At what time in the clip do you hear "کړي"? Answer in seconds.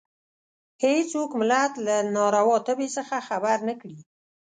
3.81-3.99